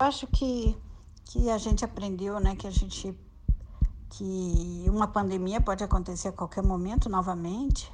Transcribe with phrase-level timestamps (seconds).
[0.00, 0.74] Acho que,
[1.26, 3.14] que a gente aprendeu, né, que a gente
[4.08, 7.92] que uma pandemia pode acontecer a qualquer momento novamente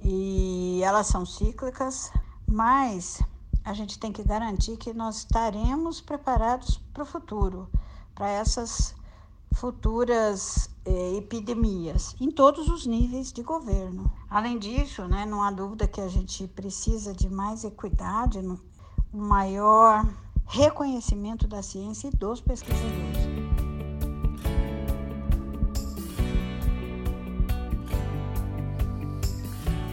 [0.00, 2.12] e elas são cíclicas,
[2.48, 3.22] mas
[3.64, 7.70] a gente tem que garantir que nós estaremos preparados para o futuro,
[8.12, 8.92] para essas
[9.54, 14.12] futuras eh, epidemias, em todos os níveis de governo.
[14.28, 18.58] Além disso, né, não há dúvida que a gente precisa de mais equidade, um
[19.12, 20.04] maior
[20.50, 22.90] reconhecimento da ciência e dos pesquisadores.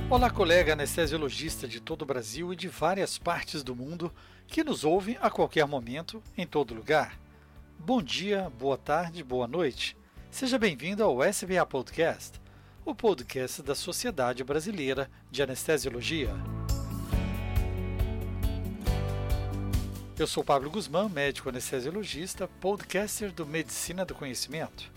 [0.10, 4.12] Olá, colega anestesiologista de todo o Brasil e de várias partes do mundo
[4.48, 7.20] que nos ouvem a qualquer momento, em todo lugar.
[7.78, 9.96] Bom dia, boa tarde, boa noite.
[10.32, 12.42] Seja bem-vindo ao SBA Podcast,
[12.84, 16.34] o podcast da Sociedade Brasileira de Anestesiologia.
[20.18, 24.92] Eu sou Pablo Guzmán, médico anestesiologista, podcaster do Medicina do Conhecimento.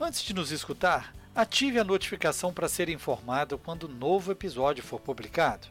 [0.00, 5.00] Antes de nos escutar, Ative a notificação para ser informado quando um novo episódio for
[5.00, 5.66] publicado.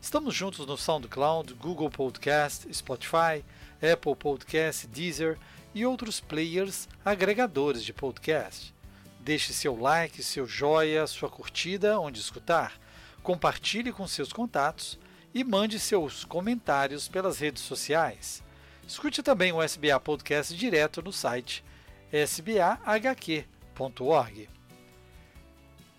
[0.00, 3.44] Estamos juntos no SoundCloud, Google Podcast, Spotify,
[3.82, 5.36] Apple Podcast, Deezer
[5.74, 8.72] e outros players agregadores de podcast.
[9.18, 12.80] Deixe seu like, seu joia, sua curtida onde escutar.
[13.20, 14.96] Compartilhe com seus contatos
[15.34, 18.42] e mande seus comentários pelas redes sociais.
[18.86, 21.64] Escute também o SBA Podcast direto no site
[22.12, 23.48] sbahq.org.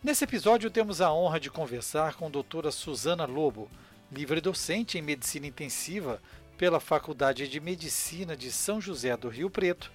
[0.04, 3.70] Nesse episódio temos a honra de conversar com a doutora Suzana Lobo,
[4.12, 6.22] livre docente em Medicina Intensiva
[6.58, 9.92] pela Faculdade de Medicina de São José do Rio Preto,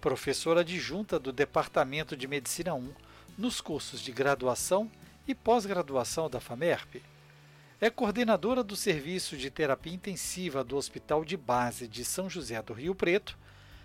[0.00, 2.92] professora adjunta do Departamento de Medicina 1
[3.36, 4.90] nos cursos de graduação
[5.26, 7.02] e pós-graduação da FAMERP.
[7.80, 12.72] É coordenadora do Serviço de Terapia Intensiva do Hospital de Base de São José do
[12.72, 13.38] Rio Preto,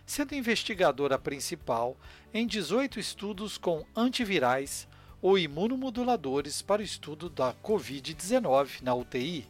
[0.03, 1.95] sendo investigadora principal
[2.33, 4.87] em 18 estudos com antivirais
[5.21, 9.47] ou imunomoduladores para o estudo da Covid-19 na UTI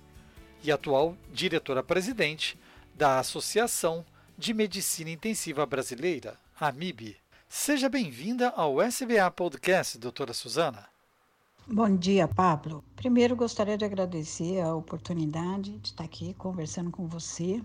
[0.61, 2.59] e atual diretora-presidente
[2.93, 4.05] da Associação
[4.37, 7.15] de Medicina Intensiva Brasileira, AMIB.
[7.47, 10.92] Seja bem-vinda ao SBA Podcast, doutora Suzana.
[11.65, 12.83] Bom dia, Pablo.
[12.93, 17.63] Primeiro, gostaria de agradecer a oportunidade de estar aqui conversando com você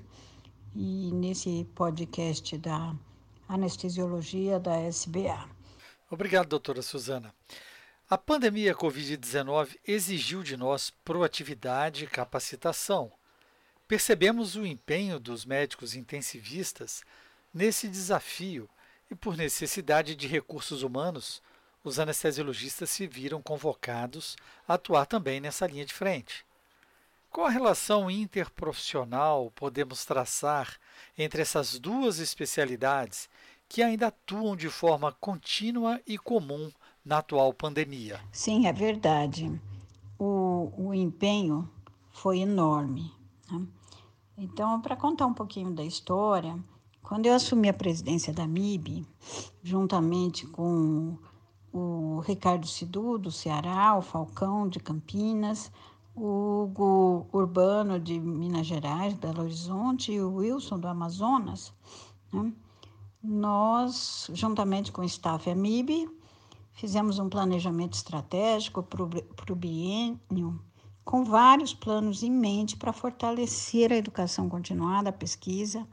[0.72, 2.94] e nesse podcast da
[3.48, 5.50] anestesiologia da SBA.
[6.08, 7.34] Obrigado, doutora Suzana.
[8.08, 13.10] A pandemia Covid-19 exigiu de nós proatividade e capacitação.
[13.88, 17.02] Percebemos o empenho dos médicos intensivistas
[17.52, 18.70] nesse desafio
[19.10, 21.42] e, por necessidade de recursos humanos,
[21.88, 26.46] os anestesiologistas se viram convocados a atuar também nessa linha de frente.
[27.30, 30.78] Qual a relação interprofissional podemos traçar
[31.16, 33.28] entre essas duas especialidades
[33.68, 36.70] que ainda atuam de forma contínua e comum
[37.04, 38.20] na atual pandemia.
[38.32, 39.60] Sim, é verdade.
[40.18, 41.68] O, o empenho
[42.10, 43.12] foi enorme.
[43.50, 43.66] Né?
[44.36, 46.58] Então, para contar um pouquinho da história,
[47.02, 49.06] quando eu assumi a presidência da MIB,
[49.62, 51.16] juntamente com
[51.72, 55.70] o Ricardo Sidu, do Ceará, o Falcão, de Campinas,
[56.14, 61.72] o Hugo Urbano, de Minas Gerais, Belo Horizonte, e o Wilson, do Amazonas,
[62.32, 62.52] né?
[63.22, 66.08] nós, juntamente com o staff AMIB,
[66.78, 69.02] Fizemos um planejamento estratégico para
[69.52, 70.60] o biênio,
[71.04, 75.84] com vários planos em mente para fortalecer a educação continuada, a pesquisa.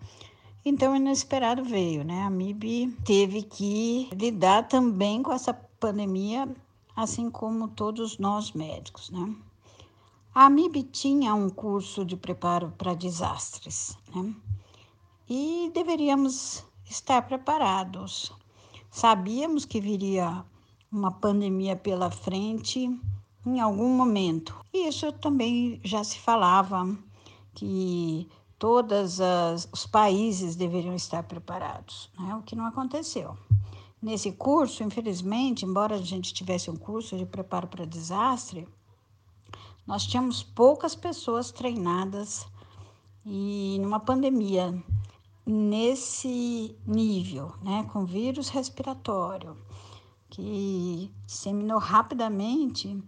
[0.67, 2.23] Então, o inesperado veio, né?
[2.23, 6.49] A MIB teve que lidar também com essa pandemia,
[6.95, 9.35] assim como todos nós médicos, né?
[10.33, 14.33] A MIB tinha um curso de preparo para desastres, né?
[15.29, 18.33] E deveríamos estar preparados.
[18.89, 20.43] Sabíamos que viria
[20.91, 22.89] uma pandemia pela frente
[23.45, 24.59] em algum momento.
[24.73, 26.97] E isso também já se falava
[27.53, 28.27] que
[28.57, 29.19] todos
[29.71, 32.35] os países deveriam estar preparados, né?
[32.35, 33.37] o que não aconteceu.
[34.01, 38.67] Nesse curso, infelizmente, embora a gente tivesse um curso de preparo para desastre,
[39.85, 42.47] nós tínhamos poucas pessoas treinadas
[43.25, 44.73] e numa pandemia
[45.45, 49.57] nesse nível, né, com vírus respiratório,
[50.29, 53.01] que disseminou rapidamente,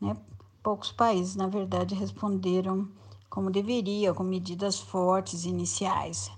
[0.00, 0.16] né?
[0.62, 2.88] poucos países, na verdade, responderam
[3.28, 6.30] como deveria, com medidas fortes iniciais.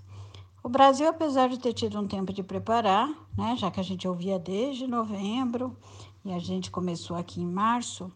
[0.63, 4.07] O Brasil, apesar de ter tido um tempo de preparar, né, já que a gente
[4.07, 5.75] ouvia desde novembro
[6.23, 8.11] e a gente começou aqui em março,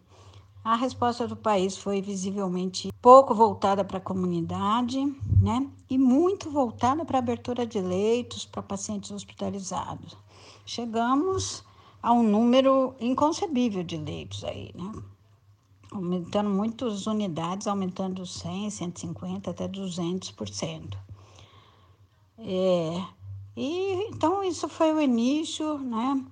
[0.62, 4.98] a resposta do país foi visivelmente pouco voltada para a comunidade,
[5.40, 5.64] né?
[5.88, 10.16] E muito voltada para a abertura de leitos para pacientes hospitalizados.
[10.64, 11.64] Chegamos
[12.02, 14.92] a um número inconcebível de leitos aí, né?
[15.96, 20.96] Aumentando muitas unidades, aumentando 100, 150, até 200%.
[22.38, 23.02] É,
[23.56, 26.22] e então isso foi o início, né?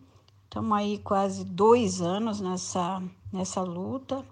[0.44, 3.02] Estamos aí quase dois anos nessa
[3.32, 4.24] nessa luta,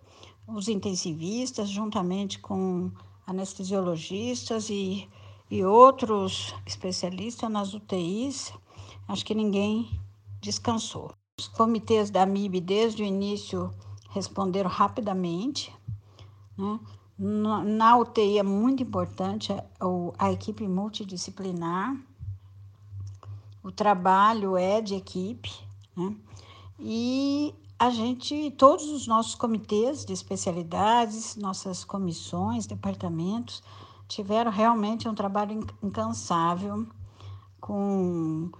[0.46, 2.90] os intensivistas, juntamente com
[3.26, 5.08] anestesiologistas e,
[5.50, 8.52] e outros especialistas nas UTIs,
[9.08, 9.90] acho que ninguém
[10.40, 11.10] descansou.
[11.38, 13.74] Os comitês da MIB, desde o início,
[14.12, 15.74] responderam rapidamente.
[16.56, 16.80] Né?
[17.18, 19.62] Na, UTI é muito importante a,
[20.18, 21.96] a equipe multidisciplinar,
[23.62, 25.52] o trabalho é de equipe,
[25.96, 26.16] né?
[26.80, 33.62] E a gente, todos os nossos comitês de especialidades, nossas comissões, departamentos,
[34.08, 36.86] tiveram realmente um trabalho incansável,
[37.60, 38.50] com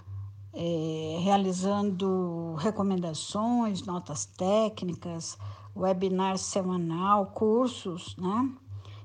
[0.54, 5.38] é, realizando recomendações, notas técnicas,
[5.74, 8.50] webinar semanal, cursos, né?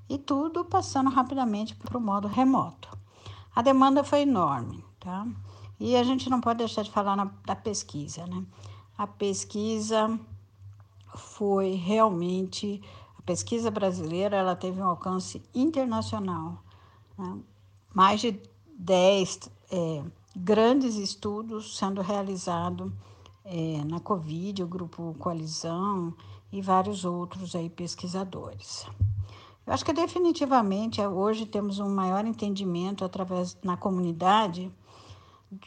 [0.09, 2.97] E tudo passando rapidamente para o modo remoto.
[3.55, 5.27] A demanda foi enorme, tá?
[5.79, 8.43] E a gente não pode deixar de falar na, da pesquisa, né?
[8.97, 10.19] a pesquisa
[11.15, 12.81] foi realmente
[13.17, 16.63] a pesquisa brasileira ela teve um alcance internacional
[17.17, 17.37] né?
[17.93, 18.39] mais de
[18.79, 20.03] 10 é,
[20.37, 22.91] grandes estudos sendo realizados
[23.43, 26.13] é, na Covid, o grupo Coalizão
[26.51, 28.85] e vários outros aí pesquisadores.
[29.65, 34.71] Eu acho que definitivamente hoje temos um maior entendimento através na comunidade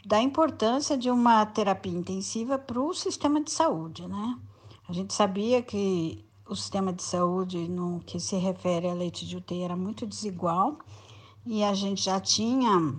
[0.05, 4.39] da importância de uma terapia intensiva para o sistema de saúde, né?
[4.87, 9.37] A gente sabia que o sistema de saúde, no que se refere a leite de
[9.37, 10.79] UTI, era muito desigual
[11.45, 12.95] e a gente já tinha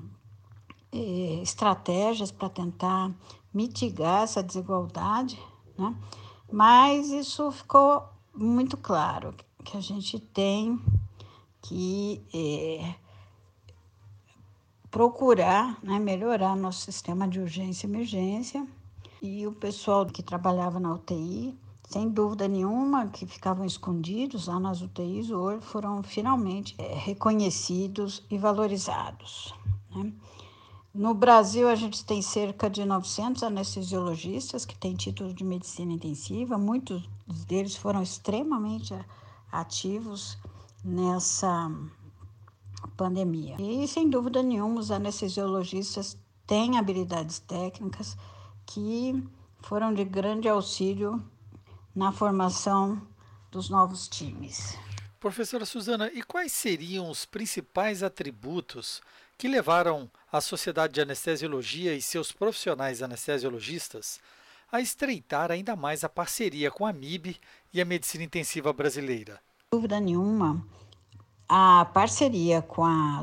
[0.92, 3.10] estratégias para tentar
[3.52, 5.38] mitigar essa desigualdade,
[5.78, 5.94] né?
[6.50, 8.04] Mas isso ficou
[8.34, 9.34] muito claro
[9.64, 10.78] que a gente tem
[11.62, 12.94] que eh,
[14.90, 18.66] procurar né, melhorar nosso sistema de urgência e emergência.
[19.22, 21.56] E o pessoal que trabalhava na UTI,
[21.88, 28.36] sem dúvida nenhuma, que ficavam escondidos lá nas UTIs, hoje foram finalmente é, reconhecidos e
[28.36, 29.54] valorizados.
[29.94, 30.12] Né?
[30.94, 36.58] No Brasil, a gente tem cerca de 900 anestesiologistas que têm título de medicina intensiva,
[36.58, 37.08] muitos
[37.46, 38.94] deles foram extremamente
[39.50, 40.36] ativos
[40.84, 41.70] nessa
[42.94, 43.56] pandemia.
[43.58, 48.14] E, sem dúvida nenhuma, os anestesiologistas têm habilidades técnicas
[48.66, 49.26] que
[49.62, 51.24] foram de grande auxílio
[51.94, 53.00] na formação
[53.50, 54.76] dos novos times.
[55.18, 59.00] Professora Suzana, e quais seriam os principais atributos
[59.42, 64.20] que levaram a Sociedade de Anestesiologia e seus profissionais anestesiologistas
[64.70, 67.36] a estreitar ainda mais a parceria com a MIB
[67.74, 69.40] e a Medicina Intensiva Brasileira?
[69.58, 70.64] Sem dúvida nenhuma,
[71.48, 73.20] a parceria com a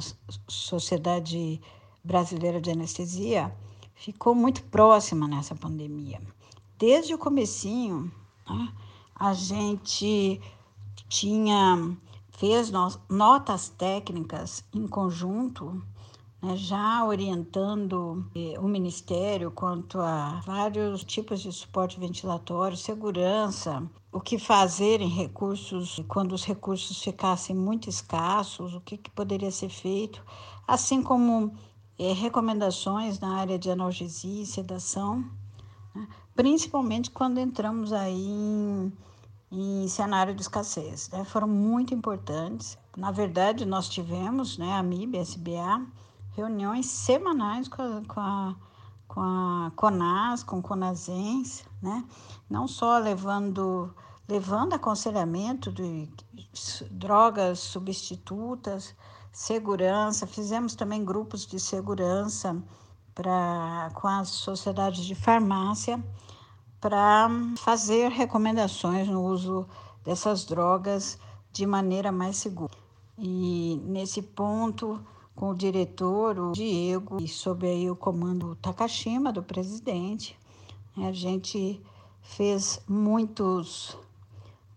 [0.50, 1.62] Sociedade
[2.04, 3.56] Brasileira de Anestesia
[3.96, 6.22] ficou muito próxima nessa pandemia.
[6.78, 8.12] Desde o comecinho,
[8.46, 8.74] né,
[9.16, 10.42] a gente
[11.08, 11.98] tinha
[12.38, 12.70] fez
[13.10, 15.82] notas técnicas em conjunto
[16.42, 24.20] né, já orientando eh, o Ministério quanto a vários tipos de suporte ventilatório, segurança, o
[24.20, 29.70] que fazer em recursos, quando os recursos ficassem muito escassos, o que, que poderia ser
[29.70, 30.24] feito,
[30.68, 31.54] assim como
[31.98, 35.26] eh, recomendações na área de analgesia e sedação,
[35.94, 38.94] né, principalmente quando entramos aí em,
[39.52, 41.10] em cenário de escassez.
[41.10, 42.78] Né, foram muito importantes.
[42.96, 45.86] Na verdade, nós tivemos né, a MIB, a SBA,
[46.40, 48.56] reuniões semanais com a, com a,
[49.08, 52.06] com a CONAS, com CONASENS, né?
[52.50, 53.94] não só levando,
[54.28, 56.10] levando aconselhamento de
[56.90, 58.96] drogas substitutas,
[59.34, 62.56] segurança, fizemos também grupos de segurança
[63.14, 66.02] pra, com as sociedades de farmácia
[66.80, 67.28] para
[67.58, 69.68] fazer recomendações no uso
[70.06, 71.20] dessas drogas
[71.52, 72.72] de maneira mais segura.
[73.18, 75.04] E nesse ponto,
[75.40, 80.38] com o diretor, o Diego, e sob aí o comando Takashima, do presidente.
[80.96, 81.82] Né, a gente
[82.22, 83.98] fez muitos,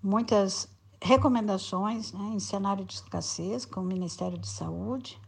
[0.01, 0.69] muitas
[1.03, 5.21] recomendações né, em cenário de escassez com o Ministério de Saúde.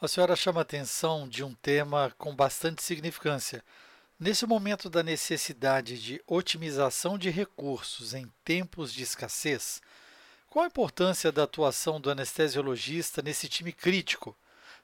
[0.00, 3.62] A senhora chama atenção de um tema com bastante significância,
[4.18, 9.82] Nesse momento da necessidade de otimização de recursos em tempos de escassez,
[10.48, 14.34] qual a importância da atuação do anestesiologista nesse time crítico,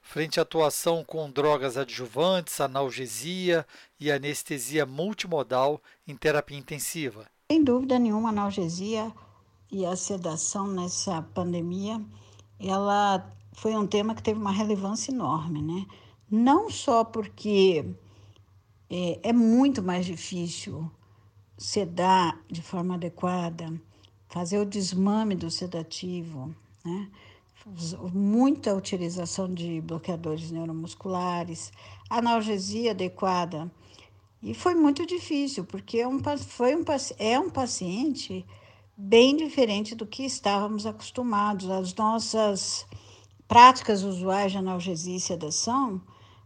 [0.03, 3.65] frente à atuação com drogas adjuvantes, analgesia
[3.99, 7.25] e anestesia multimodal em terapia intensiva?
[7.49, 9.11] Sem dúvida nenhuma, a analgesia
[9.71, 11.99] e a sedação nessa pandemia,
[12.59, 15.87] ela foi um tema que teve uma relevância enorme, né?
[16.29, 17.85] Não só porque
[18.89, 20.91] é, é muito mais difícil
[21.57, 23.73] sedar de forma adequada,
[24.27, 27.09] fazer o desmame do sedativo, né?
[28.13, 31.71] Muita utilização de bloqueadores neuromusculares,
[32.09, 33.71] analgesia adequada.
[34.41, 36.83] E foi muito difícil, porque é um, foi um,
[37.17, 38.45] é um paciente
[38.97, 41.69] bem diferente do que estávamos acostumados.
[41.69, 42.85] As nossas
[43.47, 46.01] práticas usuais de analgesia e sedação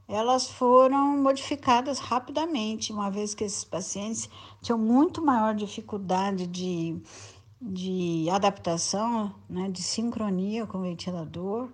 [0.07, 4.29] elas foram modificadas rapidamente, uma vez que esses pacientes
[4.61, 6.95] tinham muito maior dificuldade de,
[7.61, 11.69] de adaptação, né, de sincronia com o ventilador,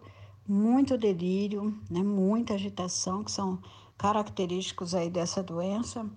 [0.48, 3.60] muito delírio, né, muita agitação, que são
[3.98, 6.10] característicos aí dessa doença.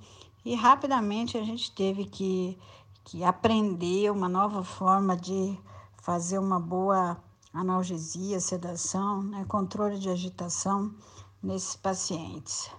[0.44, 2.56] E rapidamente a gente teve que,
[3.04, 5.58] que aprender uma nova forma de
[6.02, 7.16] fazer uma boa
[7.52, 10.94] analgesia, sedação, né, controle de agitação
[11.42, 12.70] nesses pacientes.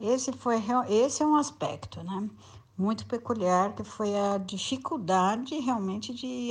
[0.00, 2.30] Esse, foi, esse é um aspecto né,
[2.78, 6.50] muito peculiar, que foi a dificuldade realmente de,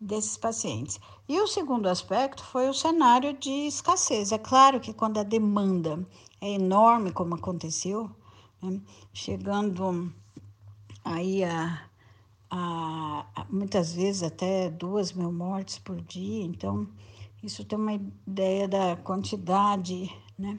[0.00, 0.98] desses pacientes.
[1.28, 4.32] E o segundo aspecto foi o cenário de escassez.
[4.32, 6.04] É claro que quando a demanda
[6.40, 8.10] é enorme, como aconteceu,
[8.62, 8.80] né,
[9.12, 10.10] chegando
[11.04, 11.82] aí a,
[12.50, 16.88] a, a, muitas vezes até duas mil mortes por dia, então
[17.42, 20.58] isso tem uma ideia da quantidade né,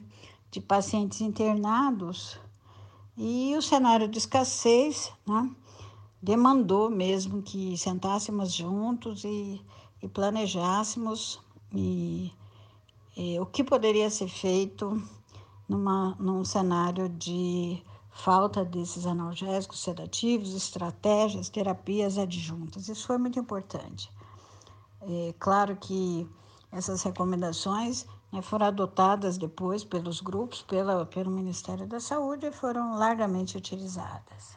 [0.50, 2.38] de pacientes internados
[3.16, 5.50] e o cenário de escassez né,
[6.20, 9.64] demandou mesmo que sentássemos juntos e,
[10.02, 11.40] e planejássemos
[11.72, 12.32] e,
[13.16, 15.00] e, o que poderia ser feito
[15.68, 22.88] numa, num cenário de falta desses analgésicos sedativos, estratégias, terapias adjuntas.
[22.88, 24.10] Isso foi muito importante.
[25.02, 26.28] É claro que
[26.72, 32.96] essas recomendações né, foram adotadas depois pelos grupos, pela, pelo Ministério da Saúde e foram
[32.96, 34.56] largamente utilizadas.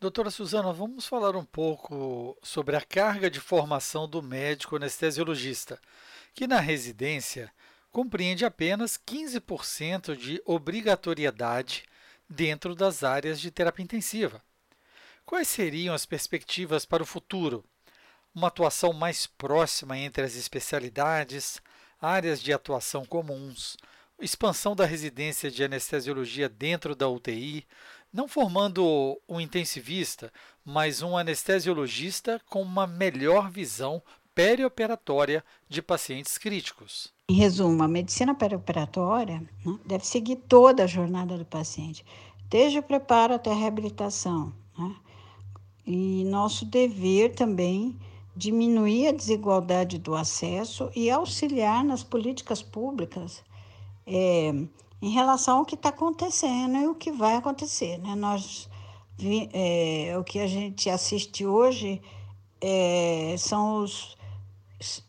[0.00, 5.80] Doutora Suzana, vamos falar um pouco sobre a carga de formação do médico anestesiologista,
[6.34, 7.50] que na residência
[7.92, 11.84] compreende apenas 15% de obrigatoriedade
[12.28, 14.42] dentro das áreas de terapia intensiva.
[15.24, 17.64] Quais seriam as perspectivas para o futuro?
[18.34, 21.62] Uma atuação mais próxima entre as especialidades,
[22.06, 23.76] áreas de atuação comuns,
[24.20, 27.66] expansão da residência de anestesiologia dentro da UTI,
[28.12, 30.32] não formando um intensivista,
[30.64, 34.02] mas um anestesiologista com uma melhor visão
[34.34, 37.12] perioperatória de pacientes críticos.
[37.28, 42.04] Em resumo, a medicina perioperatória né, deve seguir toda a jornada do paciente,
[42.48, 44.54] desde o preparo até a reabilitação.
[44.78, 44.94] Né?
[45.86, 47.98] E nosso dever também
[48.36, 53.42] diminuir a desigualdade do acesso e auxiliar nas políticas públicas
[54.06, 54.52] é,
[55.00, 57.98] em relação ao que está acontecendo e o que vai acontecer.
[57.98, 58.14] Né?
[58.14, 58.68] Nós,
[59.52, 62.02] é, o que a gente assiste hoje
[62.60, 64.16] é, são os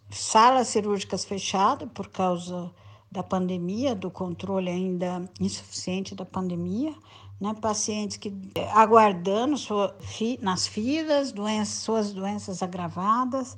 [0.09, 2.71] salas cirúrgicas fechadas por causa
[3.11, 6.93] da pandemia, do controle ainda insuficiente da pandemia,
[7.39, 13.57] né, pacientes que eh, aguardando sua, fi, nas filas, doenças, suas doenças agravadas.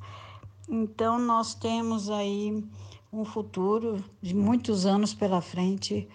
[0.67, 2.63] Então, nós temos aí
[3.11, 6.07] um futuro de muitos anos pela frente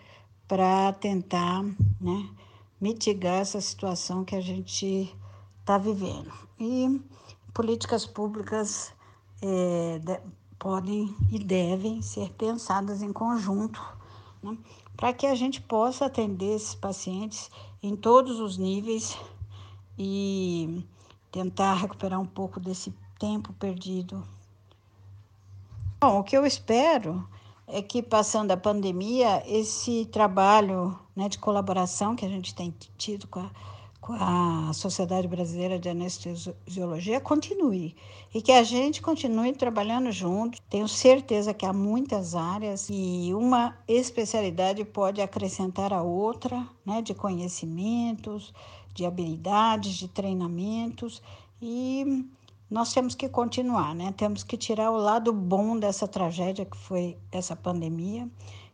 [0.47, 1.65] para tentar
[2.01, 2.29] né,
[2.81, 5.15] mitigar essa situação que a gente
[5.61, 6.33] está vivendo.
[6.61, 7.01] E
[7.53, 8.93] políticas públicas
[9.41, 10.21] é, de,
[10.59, 13.83] podem e devem ser pensadas em conjunto
[14.43, 14.57] né,
[14.97, 17.51] para que a gente possa atender esses pacientes
[17.83, 19.17] em todos os níveis
[19.99, 20.85] e
[21.31, 24.23] tentar recuperar um pouco desse tempo perdido.
[26.01, 27.27] Bom, o que eu espero
[27.67, 33.27] é que, passando a pandemia, esse trabalho né, de colaboração que a gente tem tido
[33.27, 33.51] com a
[34.13, 37.97] a Sociedade Brasileira de Anestesiologia continue
[38.35, 40.61] e que a gente continue trabalhando junto.
[40.69, 47.15] Tenho certeza que há muitas áreas e uma especialidade pode acrescentar a outra, né, de
[47.15, 48.53] conhecimentos,
[48.93, 51.23] de habilidades, de treinamentos
[51.61, 52.27] e
[52.71, 54.13] nós temos que continuar, né?
[54.17, 58.29] Temos que tirar o lado bom dessa tragédia que foi essa pandemia.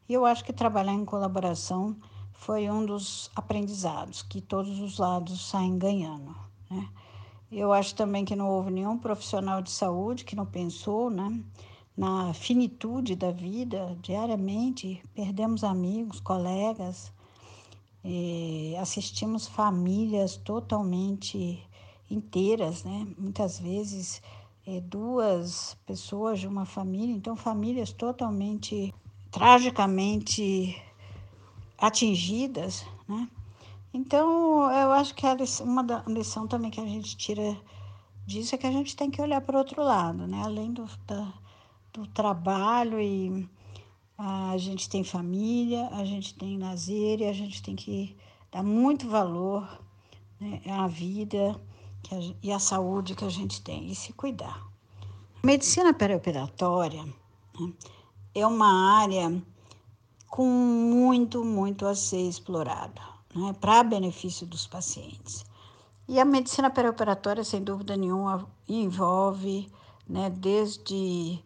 [0.09, 1.97] E eu acho que trabalhar em colaboração
[2.41, 6.35] foi um dos aprendizados, que todos os lados saem ganhando.
[6.71, 6.89] Né?
[7.53, 11.39] Eu acho também que não houve nenhum profissional de saúde que não pensou né,
[11.95, 13.95] na finitude da vida.
[14.01, 17.13] Diariamente perdemos amigos, colegas,
[18.81, 21.63] assistimos famílias totalmente
[22.11, 23.07] inteiras, né?
[23.19, 24.23] muitas vezes
[24.67, 28.95] é, duas pessoas de uma família, então famílias totalmente
[29.31, 30.83] tragicamente
[31.81, 33.29] atingidas, né?
[33.93, 37.57] Então, eu acho que lição, uma da, lição também que a gente tira
[38.25, 40.43] disso é que a gente tem que olhar para o outro lado, né?
[40.45, 41.33] Além do, da,
[41.93, 43.49] do trabalho e
[44.17, 48.17] a gente tem família, a gente tem lazer e a gente tem que
[48.53, 49.67] dar muito valor
[50.39, 51.61] né, à vida
[52.43, 54.69] e à saúde que a gente tem e se cuidar.
[55.43, 57.73] Medicina perioperatória né,
[58.35, 59.43] é uma área
[60.31, 63.03] com muito, muito a ser explorada,
[63.35, 65.45] né, para benefício dos pacientes.
[66.09, 69.71] E a medicina perioperatória, sem dúvida nenhuma, envolve
[70.09, 71.43] né, desde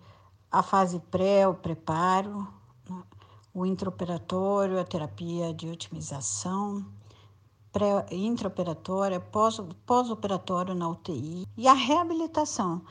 [0.52, 2.46] a fase pré, o preparo,
[2.88, 3.02] né,
[3.54, 6.84] o intraoperatório, a terapia de otimização,
[8.10, 12.82] intraoperatória, pós-operatório na UTI e a reabilitação.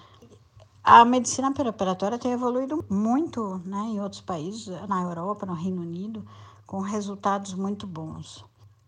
[0.85, 6.27] A medicina perioperatória tem evoluído muito né, em outros países, na Europa, no Reino Unido,
[6.67, 8.43] com resultados muito bons.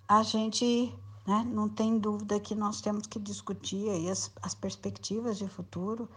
[0.06, 0.94] A gente
[1.26, 6.10] né, não tem dúvida que nós temos que discutir aí as, as perspectivas de futuro,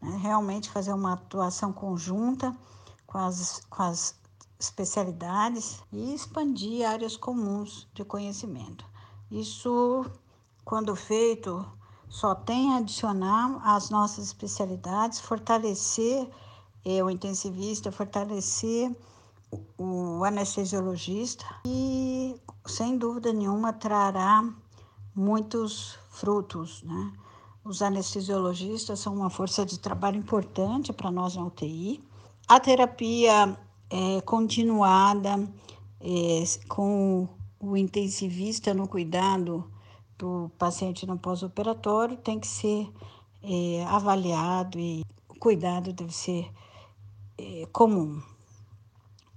[0.00, 2.56] né, realmente fazer uma atuação conjunta
[3.04, 4.14] com as, com as
[4.60, 8.86] especialidades e expandir áreas comuns de conhecimento.
[9.28, 10.06] Isso,
[10.64, 11.66] quando feito,
[12.16, 16.26] só tem a adicionar às nossas especialidades, fortalecer
[16.82, 18.90] eh, o intensivista, fortalecer
[19.76, 24.42] o, o anestesiologista e, sem dúvida nenhuma, trará
[25.14, 27.12] muitos frutos, né?
[27.62, 32.02] Os anestesiologistas são uma força de trabalho importante para nós na UTI.
[32.48, 33.58] A terapia
[33.90, 35.46] é, continuada
[36.00, 37.28] é, com
[37.60, 39.70] o intensivista no cuidado
[40.18, 42.90] do paciente no pós-operatório tem que ser
[43.42, 46.50] é, avaliado e o cuidado deve ser
[47.38, 48.20] é, comum.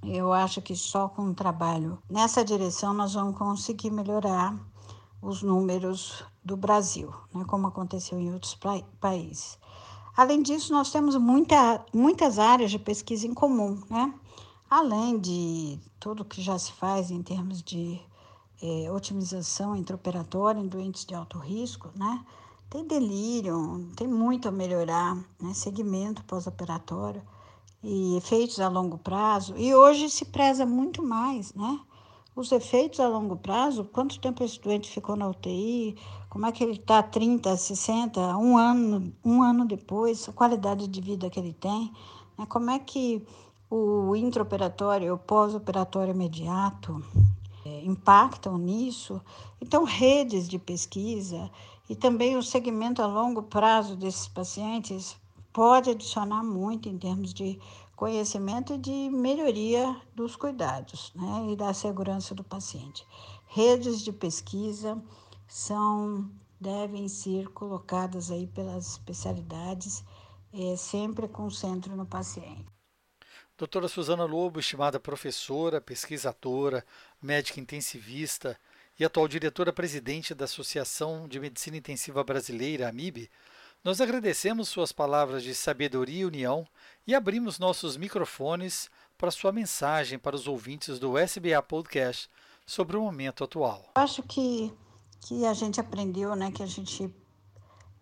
[0.04, 4.58] Eu acho que só com um trabalho nessa direção nós vamos conseguir melhorar
[5.22, 8.58] os números do Brasil, né, como aconteceu em outros
[9.00, 9.60] países.
[10.16, 14.14] Além disso, nós temos muita, muitas áreas de pesquisa em comum, né?
[14.70, 18.00] além de tudo que já se faz em termos de
[18.62, 22.24] é, otimização intraoperatória em doentes de alto risco, né?
[22.70, 25.54] Tem delírio, tem muito a melhorar, né?
[25.54, 27.22] Segmento pós-operatório
[27.84, 29.56] e efeitos a longo prazo.
[29.58, 31.80] E hoje se preza muito mais, né?
[32.36, 35.98] Os efeitos a longo prazo, quanto tempo esse doente ficou na UTI,
[36.30, 41.02] como é que ele está 30, 60, um ano, um ano depois, a qualidade de
[41.02, 41.92] vida que ele tem,
[42.38, 42.46] né?
[42.48, 43.26] como é que
[43.70, 47.29] o intraoperatório, o pós-operatório imediato, é,
[47.84, 49.22] impactam nisso.
[49.62, 51.50] Então, redes de pesquisa
[51.90, 55.18] e também o segmento a longo prazo desses pacientes
[55.52, 57.60] pode adicionar muito em termos de
[57.96, 63.06] conhecimento e de melhoria dos cuidados né, e da segurança do paciente.
[63.48, 65.02] Redes de pesquisa
[65.48, 66.30] são
[66.60, 70.04] devem ser colocadas aí pelas especialidades,
[70.52, 72.79] é, sempre com centro no paciente.
[73.60, 76.86] Doutora Suzana Lobo, estimada professora, pesquisadora,
[77.22, 78.58] médica intensivista
[78.98, 83.30] e atual diretora-presidente da Associação de Medicina Intensiva Brasileira, AMIB,
[83.84, 86.66] nós agradecemos suas palavras de sabedoria e união
[87.06, 92.30] e abrimos nossos microfones para sua mensagem para os ouvintes do SBA Podcast
[92.66, 93.92] sobre o momento atual.
[93.96, 94.74] Acho que,
[95.20, 97.14] que a gente aprendeu, né, que a gente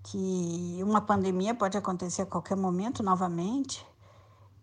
[0.03, 3.83] que uma pandemia pode acontecer a qualquer momento novamente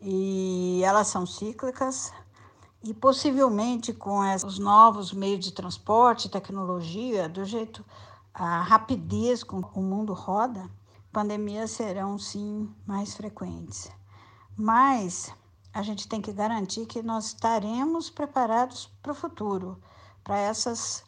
[0.05, 2.13] e elas são cíclicas
[2.83, 7.83] e possivelmente com os novos meios de transporte, tecnologia, do jeito
[8.35, 10.69] a rapidez com o mundo roda,
[11.13, 13.91] pandemias serão sim mais frequentes.
[14.57, 15.33] Mas
[15.73, 19.79] a gente tem que garantir que nós estaremos preparados para o futuro,
[20.23, 21.05] para essas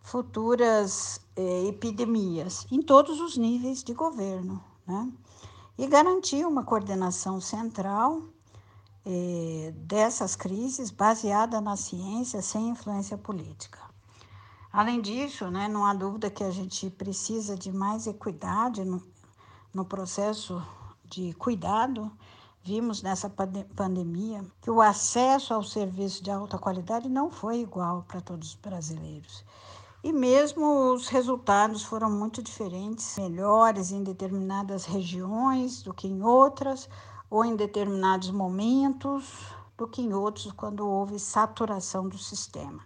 [0.00, 5.12] futuras eh, epidemias, em todos os níveis de governo, né?
[5.78, 8.22] E garantir uma coordenação central
[9.06, 13.78] eh, dessas crises baseada na ciência, sem influência política.
[14.72, 19.00] Além disso, né, não há dúvida que a gente precisa de mais equidade no,
[19.72, 20.60] no processo
[21.04, 22.10] de cuidado,
[22.64, 28.20] vimos nessa pandemia que o acesso ao serviço de alta qualidade não foi igual para
[28.20, 29.44] todos os brasileiros.
[30.02, 36.88] E mesmo os resultados foram muito diferentes, melhores em determinadas regiões do que em outras,
[37.30, 42.82] ou em determinados momentos do que em outros, quando houve saturação do sistema.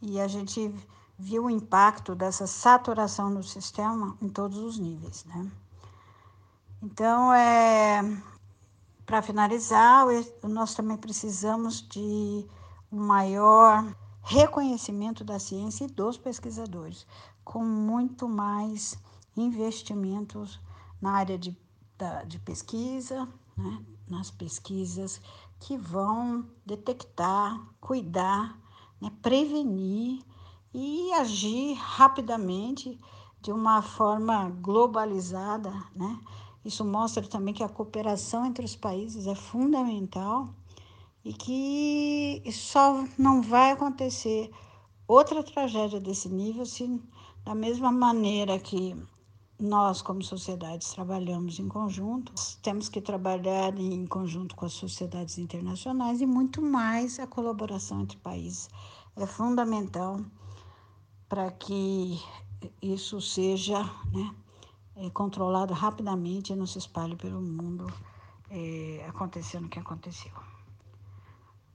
[0.00, 0.74] E a gente
[1.18, 5.24] viu o impacto dessa saturação do sistema em todos os níveis.
[5.24, 5.50] Né?
[6.80, 8.00] Então, é,
[9.04, 10.06] para finalizar,
[10.44, 12.46] nós também precisamos de
[12.90, 13.84] um maior
[14.22, 17.06] reconhecimento da ciência e dos pesquisadores,
[17.44, 18.96] com muito mais
[19.36, 20.60] investimentos
[21.00, 21.56] na área de,
[21.96, 23.84] da, de pesquisa, né?
[24.08, 25.20] nas pesquisas
[25.60, 28.58] que vão detectar, cuidar,
[29.00, 29.12] né?
[29.20, 30.22] prevenir
[30.72, 32.98] e agir rapidamente
[33.40, 36.18] de uma forma globalizada, né?
[36.64, 40.48] Isso mostra também que a cooperação entre os países é fundamental
[41.24, 44.50] e que só não vai acontecer
[45.06, 47.00] outra tragédia desse nível se,
[47.44, 48.94] da mesma maneira que
[49.58, 56.20] nós, como sociedades, trabalhamos em conjunto, temos que trabalhar em conjunto com as sociedades internacionais
[56.20, 58.68] e muito mais a colaboração entre países.
[59.16, 60.20] É fundamental
[61.28, 62.22] para que
[62.80, 64.34] isso seja né,
[64.94, 67.92] é, controlado rapidamente e não se espalhe pelo mundo
[68.48, 70.32] é, acontecendo o que aconteceu.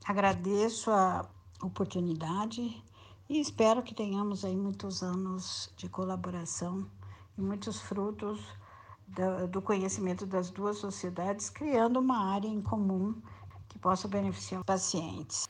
[0.06, 1.28] Agradeço a
[1.62, 2.82] oportunidade
[3.28, 6.86] e espero que tenhamos aí muitos anos de colaboração
[7.36, 8.40] e muitos frutos
[9.50, 13.14] do conhecimento das duas sociedades, criando uma área em comum
[13.68, 15.48] que possa beneficiar os pacientes.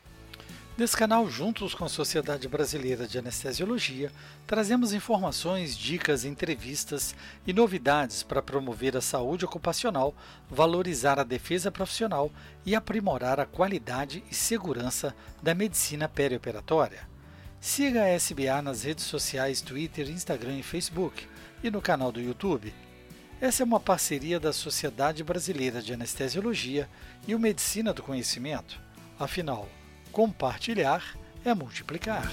[0.76, 4.10] Nesse canal, juntos com a Sociedade Brasileira de Anestesiologia,
[4.44, 7.14] trazemos informações, dicas, entrevistas
[7.46, 10.12] e novidades para promover a saúde ocupacional,
[10.50, 12.28] valorizar a defesa profissional
[12.66, 17.13] e aprimorar a qualidade e segurança da medicina perioperatória.
[17.64, 21.26] Siga a SBA nas redes sociais Twitter, Instagram e Facebook
[21.62, 22.74] e no canal do YouTube.
[23.40, 26.86] Essa é uma parceria da Sociedade Brasileira de Anestesiologia
[27.26, 28.78] e o Medicina do Conhecimento.
[29.18, 29.66] Afinal,
[30.12, 32.30] Compartilhar é multiplicar.